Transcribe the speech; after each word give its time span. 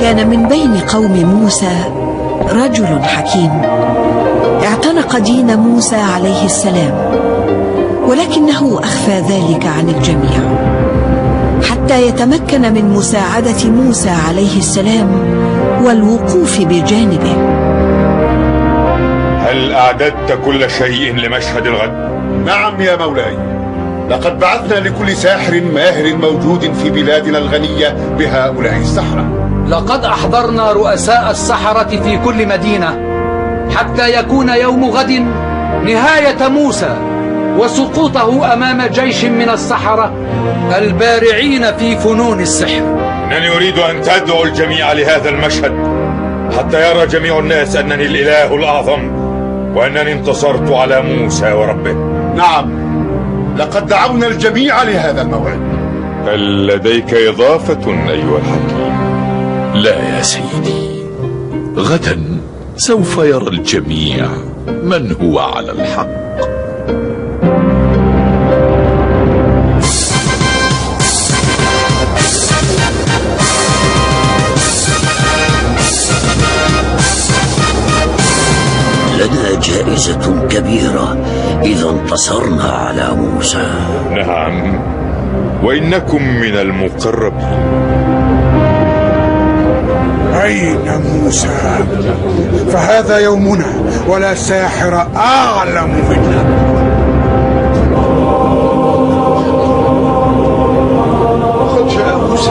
كان 0.00 0.30
من 0.30 0.48
بين 0.48 0.78
قوم 0.78 1.40
موسى 1.40 1.84
رجل 2.52 3.02
حكيم. 3.02 3.62
اعتنق 4.64 5.18
دين 5.18 5.56
موسى 5.56 5.96
عليه 5.96 6.44
السلام 6.44 6.92
ولكنه 8.08 8.78
أخفى 8.78 9.18
ذلك 9.18 9.66
عن 9.66 9.88
الجميع. 9.88 10.40
حتى 11.70 12.06
يتمكن 12.08 12.72
من 12.74 12.90
مساعدة 12.90 13.70
موسى 13.70 14.10
عليه 14.28 14.58
السلام 14.58 15.08
والوقوف 15.84 16.60
بجانبه. 16.60 17.32
هل 19.38 19.72
أعددت 19.72 20.38
كل 20.44 20.70
شيء 20.70 21.14
لمشهد 21.14 21.66
الغد؟ 21.66 22.08
نعم 22.46 22.80
يا 22.80 22.96
مولاي. 22.96 23.57
لقد 24.10 24.38
بعثنا 24.38 24.88
لكل 24.88 25.16
ساحر 25.16 25.60
ماهر 25.74 26.16
موجود 26.16 26.74
في 26.74 26.90
بلادنا 26.90 27.38
الغنية 27.38 27.96
بهؤلاء 28.18 28.76
السحرة 28.76 29.24
لقد 29.68 30.04
أحضرنا 30.04 30.72
رؤساء 30.72 31.30
السحرة 31.30 31.88
في 32.02 32.18
كل 32.24 32.46
مدينة 32.46 33.00
حتى 33.76 34.18
يكون 34.18 34.48
يوم 34.48 34.90
غد 34.90 35.10
نهاية 35.84 36.48
موسى 36.48 36.96
وسقوطه 37.58 38.52
أمام 38.52 38.82
جيش 38.82 39.24
من 39.24 39.48
السحرة 39.48 40.12
البارعين 40.78 41.76
في 41.76 41.96
فنون 41.96 42.40
السحر. 42.40 42.82
إنني 43.24 43.56
أريد 43.56 43.78
أن 43.78 44.02
تدعو 44.02 44.44
الجميع 44.44 44.92
لهذا 44.92 45.28
المشهد 45.28 45.72
حتى 46.58 46.90
يرى 46.90 47.06
جميع 47.06 47.38
الناس 47.38 47.76
أنني 47.76 48.06
الإله 48.06 48.54
الأعظم 48.54 49.10
وأنني 49.76 50.12
انتصرت 50.12 50.70
على 50.70 51.02
موسى 51.02 51.52
وربه. 51.52 51.92
نعم. 52.36 52.87
لقد 53.58 53.86
دعونا 53.86 54.26
الجميع 54.26 54.82
لهذا 54.82 55.22
الموعد. 55.22 55.60
هل 56.26 56.66
لديك 56.66 57.14
إضافة 57.14 58.10
أيها 58.10 58.38
الحكيم؟ 58.38 58.98
لا 59.82 60.16
يا 60.16 60.22
سيدي. 60.22 61.02
غدا 61.76 62.20
سوف 62.76 63.18
يرى 63.18 63.48
الجميع 63.48 64.26
من 64.82 65.16
هو 65.22 65.38
على 65.38 65.70
الحق. 65.72 66.08
جائزة 79.98 80.46
كبيرة 80.50 81.16
إذا 81.62 81.90
انتصرنا 81.90 82.64
على 82.64 83.08
موسى. 83.14 83.66
نعم. 84.10 84.80
وإنكم 85.62 86.22
من 86.22 86.56
المقربين. 86.56 87.58
أين 90.42 90.88
موسى؟ 91.14 91.48
فهذا 92.72 93.18
يومنا 93.18 93.66
ولا 94.08 94.34
ساحر 94.34 95.06
أعلم 95.16 95.90
منا 96.10 96.44
قد 101.74 101.88
جاء 101.88 102.18
موسى 102.30 102.50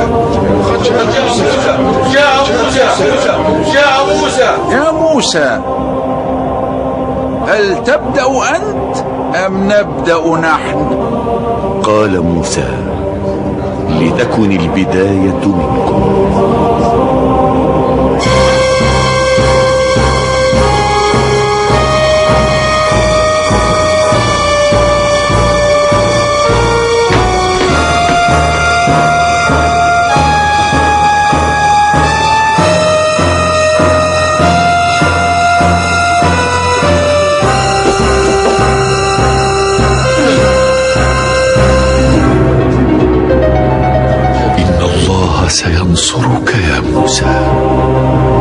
قد 0.69 0.84
جاء 0.84 1.06
موسى 1.06 1.44
جاء 2.14 2.40
موسى 2.64 2.85
جاء 3.74 4.06
موسى. 4.22 4.50
يا 4.72 4.91
موسى! 4.91 5.59
هل 7.47 7.84
تبدأ 7.84 8.25
أنت 8.56 8.97
أم 9.46 9.63
نبدأ 9.63 10.38
نحن؟ 10.41 10.97
قال 11.84 12.22
موسى 12.22 12.68
لتكن 13.90 14.52
البداية 14.52 15.46
منكم. 15.46 16.28
سينصرك 45.57 46.56
يا 46.69 46.79
موسى. 46.79 48.37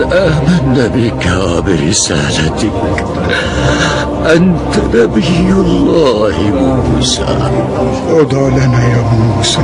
لقد 0.00 0.12
آمنا 0.12 0.86
بك 0.86 1.26
وبرسالتك 1.26 2.72
أنت 4.36 4.74
نبي 4.94 5.52
الله 5.52 6.36
موسى. 6.54 7.26
ادع 8.10 8.48
لنا 8.48 8.88
يا 8.88 9.04
موسى. 9.12 9.60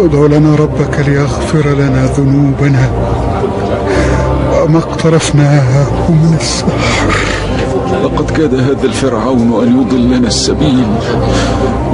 ادع 0.00 0.36
لنا 0.36 0.54
ربك 0.54 1.08
ليغفر 1.08 1.68
لنا 1.68 2.04
ذنوبنا. 2.04 2.88
وما 4.62 4.78
اقترفناه 4.78 6.10
من 6.10 6.36
السحر. 6.40 7.15
لقد 7.92 8.30
كاد 8.30 8.54
هذا 8.54 8.84
الفرعون 8.84 9.62
أن 9.62 9.80
يضلنا 9.80 10.28
السبيل 10.28 10.86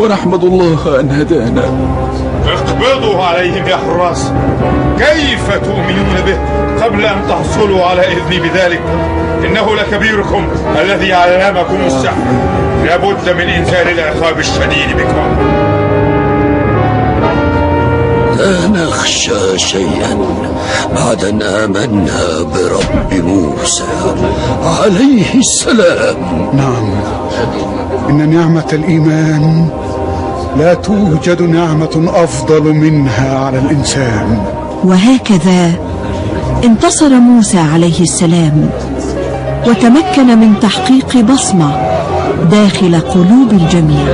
ونحمد 0.01 0.45
الله 0.45 1.01
أن 1.01 1.11
هدانا. 1.11 1.65
اقبضوا 2.47 3.23
عليهم 3.23 3.67
يا 3.67 3.77
حراس 3.77 4.33
كيف 4.99 5.51
تؤمنون 5.65 6.17
به 6.27 6.39
قبل 6.85 7.05
أن 7.05 7.17
تحصلوا 7.29 7.85
على 7.85 8.01
إذني 8.01 8.41
بذلك؟ 8.41 8.81
إنه 9.45 9.77
لكبيركم 9.77 10.49
الذي 10.81 11.13
علمكم 11.13 11.77
السحر. 11.87 12.23
لابد 12.85 13.31
من 13.37 13.49
إنزال 13.49 13.89
العقاب 13.89 14.39
الشديد 14.39 14.97
بكم. 14.97 15.37
لا 18.39 18.69
نخشى 18.69 19.59
شيئا 19.59 20.19
بعد 20.97 21.25
أن 21.25 21.43
آمنا 21.43 22.43
برب 22.43 23.13
موسى 23.13 23.85
عليه 24.65 25.35
السلام. 25.35 26.17
نعم. 26.55 26.87
إن 28.11 28.29
نعمة 28.29 28.71
الإيمان 28.73 29.69
لا 30.59 30.75
توجد 30.75 31.43
نعمة 31.43 32.11
أفضل 32.15 32.63
منها 32.63 33.39
على 33.39 33.59
الإنسان. 33.59 34.45
وهكذا 34.85 35.73
انتصر 36.65 37.09
موسى 37.09 37.59
عليه 37.59 38.01
السلام 38.01 38.71
وتمكن 39.67 40.39
من 40.39 40.61
تحقيق 40.61 41.17
بصمة 41.17 41.71
داخل 42.51 43.01
قلوب 43.01 43.53
الجميع. 43.53 44.07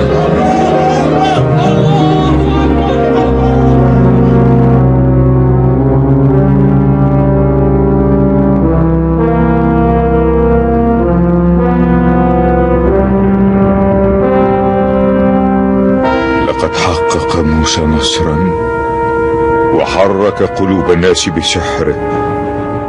وحرك 19.99 20.43
قلوب 20.43 20.91
الناس 20.91 21.29
بسحره 21.29 21.97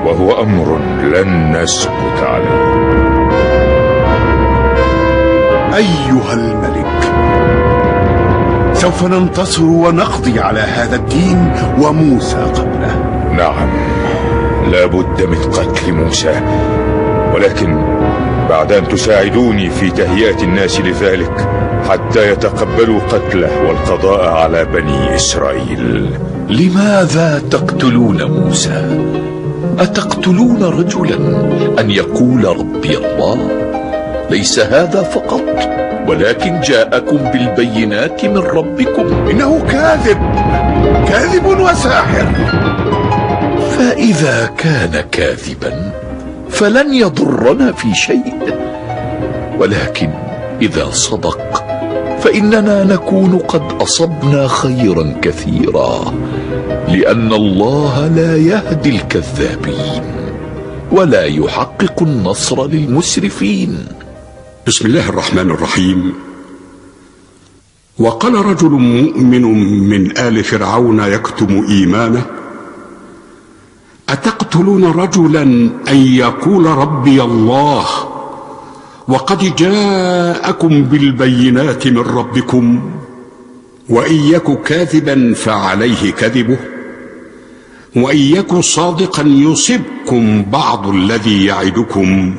وهو 0.06 0.44
أمر 0.44 0.77
لن 1.03 1.57
نسكت 1.57 2.19
عليه. 2.23 2.79
أيها 5.75 6.33
الملك 6.33 7.01
سوف 8.73 9.03
ننتصر 9.03 9.63
ونقضي 9.63 10.39
على 10.39 10.59
هذا 10.59 10.95
الدين 10.95 11.53
وموسى 11.81 12.38
قبله. 12.38 12.95
نعم 13.38 13.69
لا 14.71 14.85
بد 14.85 15.23
من 15.23 15.51
قتل 15.51 15.94
موسى 15.94 16.41
ولكن 17.33 17.81
بعد 18.50 18.71
أن 18.71 18.88
تساعدوني 18.88 19.69
في 19.69 19.89
تهيئة 19.89 20.44
الناس 20.44 20.81
لذلك 20.81 21.50
حتى 21.89 22.31
يتقبلوا 22.31 23.00
قتله 23.00 23.50
والقضاء 23.67 24.33
على 24.33 24.65
بني 24.65 25.15
إسرائيل. 25.15 26.09
لماذا 26.50 27.42
تقتلون 27.51 28.24
موسى؟ 28.24 29.06
أتقتلون 29.80 30.63
رجلا 30.63 31.16
أن 31.80 31.92
يقول 31.92 32.46
ربي 32.46 32.98
الله؟ 32.98 33.38
ليس 34.30 34.60
هذا 34.60 35.04
فقط 35.04 35.44
ولكن 36.07 36.62
جاءكم 36.62 37.18
بالبينات 37.18 38.25
من 38.25 38.38
ربكم. 38.38 39.30
إنه 39.30 39.66
كاذب 39.72 40.18
كاذب 41.07 41.46
وساحر. 41.46 42.28
فإذا 43.78 44.50
كان 44.57 45.04
كاذبا 45.12 45.92
فلن 46.50 46.94
يضرنا 46.94 47.72
في 47.72 47.94
شيء. 47.94 48.34
ولكن 49.60 50.10
إذا 50.62 50.86
صدق 50.92 51.69
فإننا 52.24 52.83
نكون 52.83 53.38
قد 53.38 53.81
أصبنا 53.81 54.48
خيرا 54.48 55.16
كثيرا 55.21 56.13
لأن 56.88 57.33
الله 57.33 58.07
لا 58.07 58.38
يهدي 58.38 58.89
الكذابين 58.89 60.04
ولا 60.92 61.25
يحقق 61.25 62.01
النصر 62.01 62.68
للمسرفين. 62.68 63.88
بسم 64.68 64.86
الله 64.86 65.10
الرحمن 65.10 65.51
الرحيم. 65.51 66.13
وقال 68.00 68.33
رجل 68.33 68.69
مؤمن 68.69 69.45
من 69.89 70.18
آل 70.18 70.44
فرعون 70.44 71.00
يكتم 71.00 71.66
إيمانه 71.69 72.25
أتقتلون 74.10 74.83
رجلا 74.83 75.44
أن 75.89 75.98
يقول 75.98 76.66
ربي 76.66 77.24
الله 77.24 77.86
وقد 79.09 79.56
جاءكم 79.56 80.83
بالبينات 80.83 81.88
من 81.88 81.97
ربكم 81.97 82.91
وإن 83.89 84.15
يك 84.15 84.61
كاذبا 84.61 85.33
فعليه 85.33 86.11
كذبه 86.11 86.57
وإن 87.95 88.17
يك 88.17 88.56
صادقا 88.56 89.23
يصبكم 89.27 90.45
بعض 90.51 90.88
الذي 90.88 91.45
يعدكم 91.45 92.35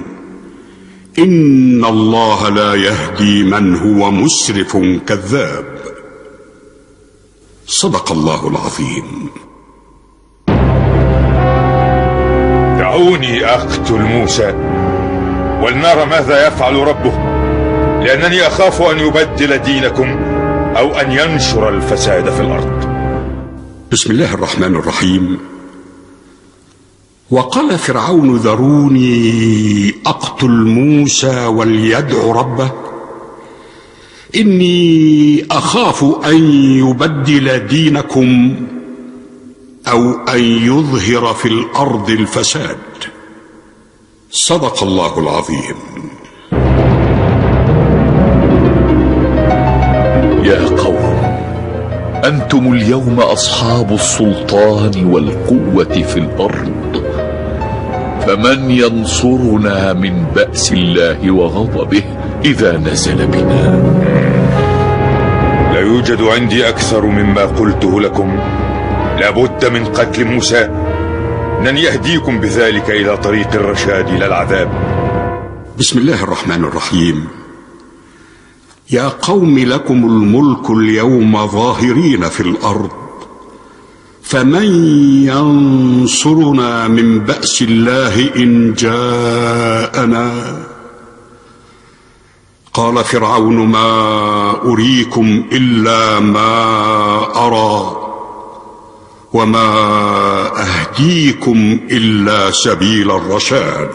إن 1.18 1.84
الله 1.84 2.48
لا 2.48 2.74
يهدي 2.74 3.44
من 3.44 3.76
هو 3.76 4.10
مسرف 4.10 4.76
كذاب 5.06 5.64
صدق 7.66 8.12
الله 8.12 8.48
العظيم. 8.48 9.30
دعوني 12.78 13.44
أقتل 13.44 14.00
موسى. 14.00 14.79
ولنرى 15.62 16.06
ماذا 16.06 16.46
يفعل 16.46 16.74
ربه. 16.74 17.12
لأنني 18.04 18.46
أخاف 18.46 18.82
أن 18.82 18.98
يبدل 18.98 19.58
دينكم 19.58 20.18
أو 20.76 20.94
أن 20.94 21.12
ينشر 21.12 21.68
الفساد 21.68 22.30
في 22.30 22.40
الأرض. 22.40 22.90
بسم 23.92 24.10
الله 24.10 24.34
الرحمن 24.34 24.74
الرحيم. 24.74 25.38
وقال 27.30 27.78
فرعون 27.78 28.36
ذروني 28.36 29.94
أقتل 30.06 30.50
موسى 30.50 31.46
وليدع 31.46 32.32
ربه. 32.32 32.72
إني 34.36 35.46
أخاف 35.50 36.04
أن 36.04 36.50
يبدل 36.78 37.66
دينكم 37.66 38.56
أو 39.88 40.12
أن 40.12 40.40
يظهر 40.44 41.34
في 41.34 41.48
الأرض 41.48 42.10
الفساد. 42.10 42.89
صدق 44.32 44.82
الله 44.82 45.18
العظيم. 45.18 45.76
يا 50.44 50.60
قوم 50.84 51.16
أنتم 52.24 52.72
اليوم 52.72 53.20
أصحاب 53.20 53.92
السلطان 53.92 55.04
والقوة 55.04 56.02
في 56.02 56.16
الأرض. 56.16 57.02
فمن 58.26 58.70
ينصرنا 58.70 59.92
من 59.92 60.24
بأس 60.34 60.72
الله 60.72 61.30
وغضبه 61.30 62.02
إذا 62.44 62.76
نزل 62.76 63.26
بنا؟ 63.26 63.82
لا 65.74 65.80
يوجد 65.80 66.22
عندي 66.22 66.68
أكثر 66.68 67.06
مما 67.06 67.44
قلته 67.44 68.00
لكم. 68.00 68.38
لابد 69.20 69.66
من 69.66 69.84
قتل 69.84 70.24
موسى. 70.24 70.68
لن 71.64 71.76
يهديكم 71.76 72.40
بذلك 72.40 72.90
إلى 72.90 73.16
طريق 73.16 73.52
الرشاد 73.52 74.10
لا 74.10 74.26
العذاب. 74.26 74.70
بسم 75.78 75.98
الله 75.98 76.24
الرحمن 76.24 76.64
الرحيم. 76.64 77.28
يا 78.90 79.08
قوم 79.08 79.58
لكم 79.58 80.04
الملك 80.04 80.70
اليوم 80.70 81.46
ظاهرين 81.46 82.28
في 82.28 82.40
الأرض. 82.40 82.90
فمن 84.22 84.94
ينصرنا 85.24 86.88
من 86.88 87.18
بأس 87.18 87.62
الله 87.62 88.30
إن 88.36 88.74
جاءنا؟ 88.74 90.56
قال 92.74 93.04
فرعون 93.04 93.66
ما 93.66 94.50
أريكم 94.64 95.44
إلا 95.52 96.20
ما 96.20 96.56
أرى. 97.46 97.99
وما 99.32 99.70
اهديكم 100.66 101.80
الا 101.90 102.50
سبيل 102.50 103.10
الرشاد. 103.10 103.90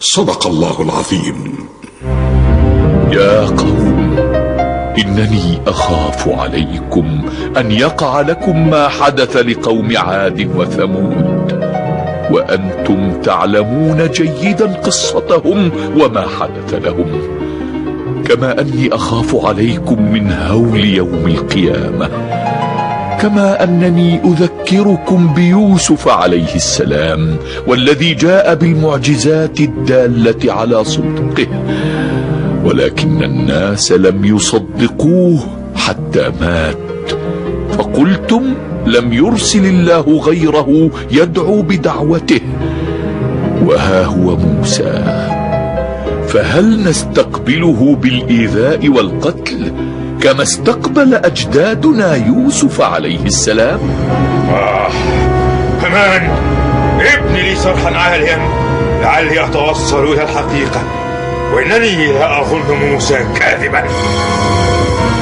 صدق 0.00 0.46
الله 0.46 0.82
العظيم. 0.82 1.54
يا 3.12 3.46
قوم 3.46 4.16
انني 4.98 5.60
اخاف 5.66 6.28
عليكم 6.28 7.20
ان 7.56 7.70
يقع 7.70 8.20
لكم 8.20 8.70
ما 8.70 8.88
حدث 8.88 9.36
لقوم 9.36 9.96
عاد 9.96 10.56
وثمود. 10.56 11.68
وأنتم 12.30 13.20
تعلمون 13.20 14.10
جيدا 14.10 14.72
قصتهم 14.72 15.70
وما 16.00 16.26
حدث 16.40 16.74
لهم. 16.74 17.38
كما 18.24 18.60
اني 18.60 18.94
اخاف 18.94 19.46
عليكم 19.46 20.12
من 20.12 20.32
هول 20.32 20.84
يوم 20.84 21.26
القيامه. 21.26 22.27
كما 23.20 23.64
أنني 23.64 24.20
أذكركم 24.24 25.34
بيوسف 25.34 26.08
عليه 26.08 26.54
السلام 26.54 27.36
والذي 27.66 28.14
جاء 28.14 28.54
بالمعجزات 28.54 29.60
الدالة 29.60 30.52
على 30.52 30.84
صدقه 30.84 31.46
ولكن 32.64 33.22
الناس 33.22 33.92
لم 33.92 34.24
يصدقوه 34.24 35.40
حتى 35.76 36.32
مات. 36.40 36.76
فقلتم 37.70 38.54
لم 38.86 39.12
يرسل 39.12 39.66
الله 39.66 40.20
غيره 40.20 40.90
يدعو 41.10 41.62
بدعوته 41.62 42.40
وها 43.66 44.04
هو 44.04 44.36
موسى. 44.36 45.26
فهل 46.28 46.84
نستقبله 46.84 47.96
بالإيذاء 48.02 48.88
والقتل؟ 48.88 49.72
كما 50.22 50.42
استقبل 50.42 51.14
أجدادنا 51.14 52.14
يوسف 52.14 52.80
عليه 52.80 53.24
السلام. 53.24 53.80
آه 54.52 54.90
كمان 55.82 56.30
ابني 57.00 57.42
لي 57.42 57.56
صرحا 57.56 57.96
عاليا 57.96 58.38
لعلي 59.02 59.44
أتوصل 59.44 60.04
إلى 60.04 60.22
الحقيقة 60.22 60.82
وإنني 61.54 62.12
لا 62.12 62.40
أظن 62.40 62.76
موسى 62.82 63.18
كاذبا. 63.38 63.84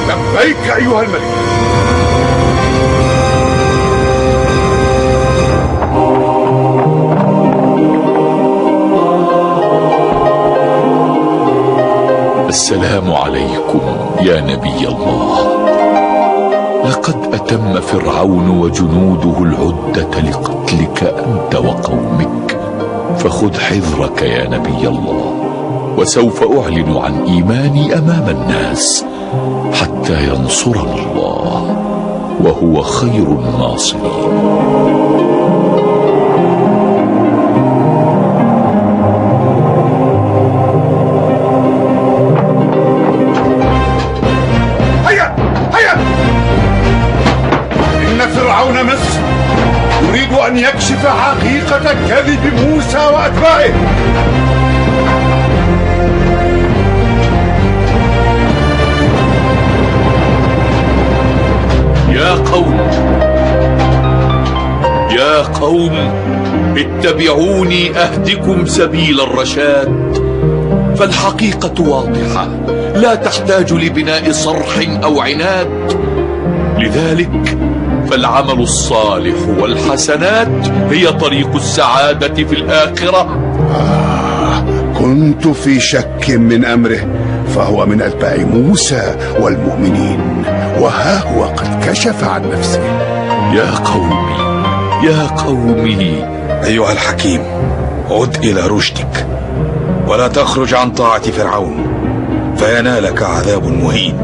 لبيك 0.09 0.75
أيها 0.75 1.01
الملك. 1.03 1.56
السلام 12.67 13.13
عليكم 13.13 13.81
يا 14.21 14.41
نبي 14.41 14.87
الله. 14.87 15.39
لقد 16.85 17.33
أتم 17.33 17.79
فرعون 17.79 18.59
وجنوده 18.59 19.39
العدة 19.39 20.19
لقتلك 20.19 21.03
أنت 21.03 21.55
وقومك. 21.55 22.59
فخذ 23.17 23.59
حذرك 23.59 24.21
يا 24.21 24.49
نبي 24.49 24.87
الله 24.87 25.33
وسوف 25.97 26.43
أعلن 26.43 26.97
عن 26.97 27.23
إيماني 27.23 27.97
أمام 27.97 28.29
الناس 28.29 29.05
حتى 29.73 30.27
ينصرني 30.27 31.01
الله 31.01 31.77
وهو 32.43 32.81
خير 32.81 33.27
الناصرين. 33.27 35.36
حقيقة 51.67 51.93
كذب 52.09 52.69
موسى 52.69 52.97
وأتباعه. 52.97 53.73
يا 62.09 62.31
قوم 62.31 62.77
يا 65.11 65.41
قوم 65.41 66.11
اتبعوني 66.77 67.97
أهدكم 67.97 68.65
سبيل 68.65 69.21
الرشاد. 69.21 70.17
فالحقيقة 70.97 71.81
واضحة 71.81 72.47
لا 72.95 73.15
تحتاج 73.15 73.73
لبناء 73.73 74.31
صرح 74.31 74.79
أو 75.03 75.21
عناد. 75.21 75.67
لذلك 76.77 77.57
فالعمل 78.11 78.59
الصالح 78.59 79.35
والحسنات 79.59 80.67
هي 80.91 81.07
طريق 81.07 81.55
السعادة 81.55 82.33
في 82.43 82.55
الآخرة. 82.55 83.27
كنت 84.99 85.47
في 85.47 85.79
شك 85.79 86.29
من 86.29 86.65
أمره 86.65 87.07
فهو 87.55 87.85
من 87.85 88.01
أتباع 88.01 88.35
موسى 88.37 89.15
والمؤمنين 89.39 90.43
وها 90.79 91.33
هو 91.33 91.43
قد 91.43 91.85
كشف 91.85 92.23
عن 92.23 92.49
نفسه. 92.51 92.83
يا 93.53 93.71
قومي 93.71 94.37
يا 95.07 95.27
قومي. 95.27 96.25
أيها 96.63 96.91
الحكيم 96.91 97.41
عد 98.11 98.37
إلى 98.43 98.67
رشدك 98.67 99.25
ولا 100.07 100.27
تخرج 100.27 100.73
عن 100.73 100.91
طاعة 100.91 101.21
فرعون 101.21 101.87
فينالك 102.57 103.23
عذاب 103.23 103.67
مهين 103.67 104.17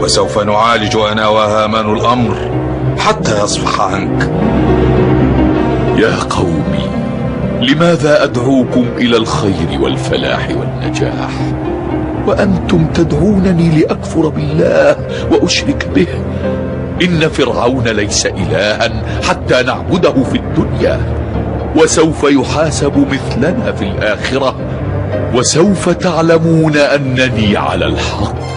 وسوف 0.00 0.38
نعالج 0.38 0.96
أنا 0.96 1.28
وهامان 1.28 1.92
الأمر. 1.92 2.63
حتى 2.98 3.44
يصفح 3.44 3.80
عنك. 3.80 4.30
يا 5.98 6.16
قومي 6.30 6.88
لماذا 7.60 8.24
أدعوكم 8.24 8.86
إلى 8.98 9.16
الخير 9.16 9.80
والفلاح 9.80 10.48
والنجاح؟ 10.50 11.30
وأنتم 12.26 12.86
تدعونني 12.94 13.80
لأكفر 13.80 14.28
بالله 14.28 14.96
وأشرك 15.30 15.88
به. 15.94 16.06
إن 17.02 17.28
فرعون 17.28 17.84
ليس 17.84 18.26
الها 18.26 18.90
حتى 19.22 19.62
نعبده 19.62 20.22
في 20.22 20.38
الدنيا. 20.38 21.00
وسوف 21.76 22.24
يحاسب 22.24 23.06
مثلنا 23.10 23.72
في 23.72 23.84
الآخرة. 23.84 24.56
وسوف 25.34 25.88
تعلمون 25.88 26.76
أنني 26.76 27.56
على 27.56 27.86
الحق. 27.86 28.53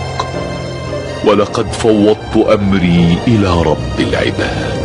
ولقد 1.27 1.71
فوضت 1.71 2.37
أمري 2.37 3.17
إلى 3.27 3.61
رب 3.61 3.99
العباد. 3.99 4.77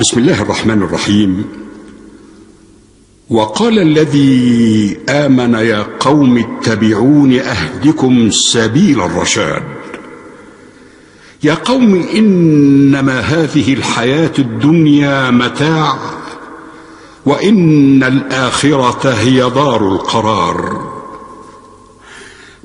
بسم 0.00 0.18
الله 0.18 0.42
الرحمن 0.42 0.82
الرحيم. 0.82 1.44
وقال 3.30 3.78
الذي 3.78 4.96
آمن 5.08 5.54
يا 5.54 5.86
قوم 6.00 6.38
اتبعون 6.38 7.38
أهدكم 7.38 8.30
سبيل 8.30 9.00
الرشاد. 9.00 9.62
يا 11.42 11.54
قوم 11.54 12.08
إنما 12.14 13.20
هذه 13.20 13.74
الحياة 13.74 14.32
الدنيا 14.38 15.30
متاع 15.30 15.98
وإن 17.26 18.02
الآخرة 18.02 19.10
هي 19.10 19.50
دار 19.50 19.88
القرار. 19.88 20.95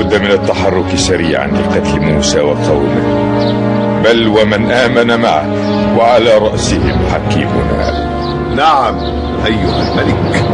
لابد 0.00 0.22
من 0.22 0.30
التحرك 0.30 0.96
سريعا 0.96 1.46
لقتل 1.46 2.00
موسى 2.00 2.40
وقومه. 2.40 3.04
بل 4.04 4.28
ومن 4.28 4.70
آمن 4.70 5.20
معه 5.20 5.46
وعلى 5.98 6.38
رأسهم 6.38 6.98
حكيمنا. 7.12 8.08
نعم 8.56 8.98
أيها 9.46 9.92
الملك. 9.92 10.44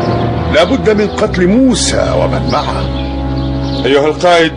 لابد 0.55 1.03
من 1.03 1.09
قتل 1.09 1.47
موسى 1.47 2.15
ومن 2.21 2.51
معه. 2.53 2.85
أيها 3.87 4.07
القائد 4.07 4.53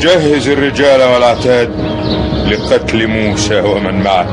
جهز 0.00 0.48
الرجال 0.48 1.02
والعتاد 1.02 1.70
لقتل 2.46 3.06
موسى 3.06 3.60
ومن 3.60 4.02
معه. 4.02 4.26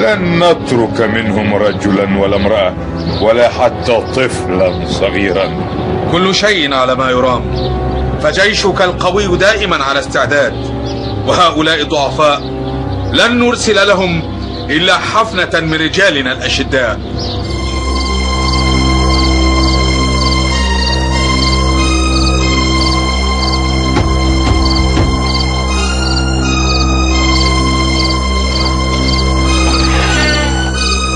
لن 0.00 0.44
نترك 0.44 1.00
منهم 1.00 1.54
رجلا 1.54 2.18
ولا 2.18 2.36
امرأة 2.36 2.72
ولا 3.22 3.48
حتى 3.48 4.02
طفلا 4.16 4.86
صغيرا. 4.86 5.48
كل 6.12 6.34
شيء 6.34 6.74
على 6.74 6.94
ما 6.94 7.10
يرام. 7.10 7.42
فجيشك 8.22 8.82
القوي 8.82 9.36
دائما 9.36 9.84
على 9.84 9.98
استعداد. 9.98 10.52
وهؤلاء 11.26 11.84
ضعفاء 11.84 12.40
لن 13.12 13.38
نرسل 13.38 13.88
لهم 13.88 14.38
إلا 14.70 14.98
حفنة 14.98 15.60
من 15.60 15.74
رجالنا 15.74 16.32
الأشداء. 16.32 17.00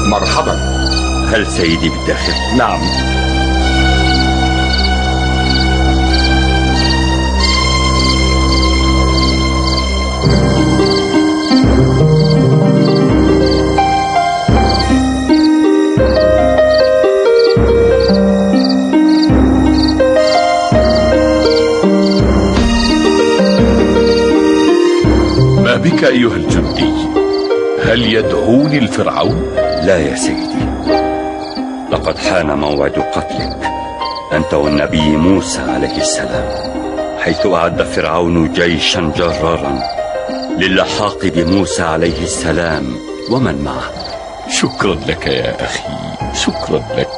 مرحبا. 0.06 0.52
هل 1.32 1.46
سيدي 1.46 1.88
بالداخل؟ 1.88 2.56
نعم. 2.56 3.21
أيها 26.04 26.36
الجندي 26.36 26.92
هل 27.84 28.14
يدعوني 28.14 28.78
الفرعون؟ 28.78 29.52
لا 29.56 29.98
يا 29.98 30.14
سيدي. 30.14 30.62
لقد 31.90 32.18
حان 32.18 32.58
موعد 32.58 32.92
قتلك 32.92 33.70
أنت 34.32 34.54
والنبي 34.54 35.16
موسى 35.16 35.60
عليه 35.60 35.96
السلام 35.96 36.72
حيث 37.18 37.46
أعد 37.46 37.82
فرعون 37.82 38.52
جيشا 38.52 39.12
جرارا 39.16 39.78
للحاق 40.58 41.18
بموسى 41.26 41.82
عليه 41.82 42.22
السلام 42.22 42.96
ومن 43.30 43.64
معه؟ 43.64 43.90
شكرا 44.48 44.94
لك 44.94 45.26
يا 45.26 45.64
أخي 45.64 45.82
شكرا 46.34 46.82
لك 46.96 47.08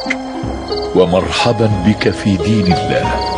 ومرحبا 0.95 1.71
بك 1.87 2.11
في 2.11 2.37
دين 2.37 2.64
الله. 2.67 3.34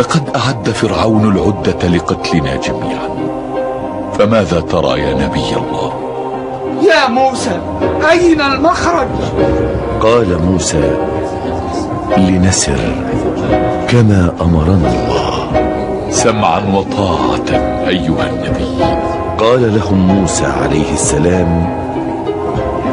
لقد 0.00 0.36
أعد 0.36 0.68
فرعون 0.68 1.32
العدة 1.32 1.88
لقتلنا 1.88 2.56
جميعا. 2.56 3.08
فماذا 4.18 4.60
ترى 4.60 5.00
يا 5.00 5.14
نبي 5.14 5.56
الله؟ 5.56 5.92
يا 6.82 7.08
موسى 7.08 7.60
أين 8.10 8.40
المخرج؟ 8.40 9.08
قال 10.00 10.42
موسى 10.42 10.96
لنسر 12.16 12.78
كما 13.88 14.32
أمرنا 14.40 14.88
الله. 14.88 15.50
سمعا 16.10 16.62
وطاعة 16.74 17.50
أيها 17.88 18.30
النبي. 18.30 18.84
قال 19.38 19.74
لهم 19.74 19.98
موسى 19.98 20.46
عليه 20.46 20.92
السلام 20.92 21.80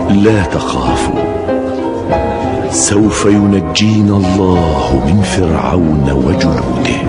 لا 0.10 0.44
تخافوا. 0.44 1.37
سوف 2.78 3.26
ينجينا 3.26 4.18
الله 4.18 5.04
من 5.06 5.22
فرعون 5.22 6.12
وجنوده. 6.12 7.00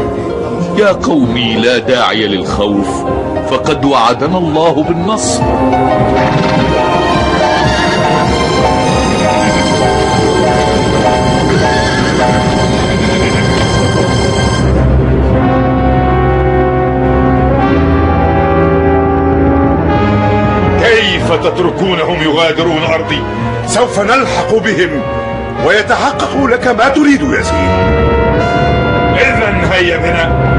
يا 0.78 0.92
قومي 0.92 1.54
لا 1.54 1.78
داعي 1.78 2.26
للخوف 2.26 3.04
فقد 3.50 3.84
وعدنا 3.84 4.38
الله 4.38 4.82
بالنصر. 4.82 5.42
كيف 20.80 21.32
تتركونهم 21.32 22.22
يغادرون 22.22 22.82
أرضي؟ 22.82 23.22
سوف 23.66 24.00
نلحق 24.00 24.54
بهم. 24.54 24.90
ويتحقق 25.66 26.44
لك 26.44 26.66
ما 26.66 26.88
تريد 26.88 27.22
يا 27.22 27.42
سيدي. 27.42 27.98
إذا 29.20 29.72
هيا 29.72 29.96
بنا. 29.96 30.57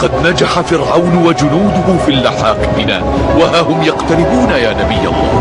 لقد 0.00 0.26
نجح 0.26 0.60
فرعون 0.60 1.26
وجنوده 1.26 1.98
في 2.06 2.10
اللحاق 2.10 2.58
بنا 2.76 3.02
وها 3.38 3.60
هم 3.60 3.82
يقتربون 3.82 4.50
يا 4.50 4.72
نبي 4.72 5.00
الله. 5.00 5.40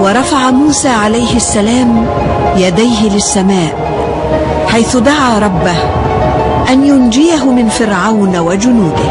ورفع 0.00 0.50
موسى 0.50 0.88
عليه 0.88 1.36
السلام 1.36 2.06
يديه 2.56 3.08
للسماء 3.10 3.74
حيث 4.68 4.96
دعا 4.96 5.38
ربه 5.38 5.76
أن 6.70 6.84
ينجيه 6.84 7.44
من 7.44 7.68
فرعون 7.68 8.38
وجنوده. 8.38 9.10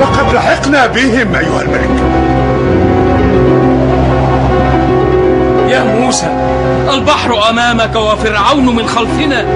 لقد 0.00 0.34
لحقنا 0.34 0.86
بهم 0.86 1.34
أيها 1.34 1.62
الملك. 1.62 2.02
يا 5.68 5.84
موسى 6.00 6.45
البحر 6.94 7.50
أمامك 7.50 7.96
وفرعون 7.96 8.76
من 8.76 8.86
خلفنا 8.88 9.46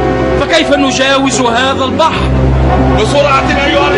فكيف 0.40 0.75
نجاوز 0.75 1.40
هذا 1.40 1.85
البحر؟ 1.85 2.31
بسرعة 3.01 3.66
أيها 3.66 3.88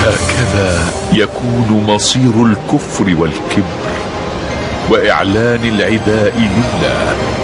هكذا 0.00 0.84
يكون 1.12 1.84
مصير 1.88 2.46
الكفر 2.46 3.04
والكبر 3.04 3.92
وإعلان 4.90 5.64
العداء 5.64 6.34
لله. 6.38 7.41